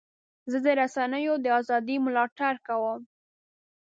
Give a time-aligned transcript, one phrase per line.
[0.51, 3.01] زه د رسنیو د ازادۍ ملاتړ کوم.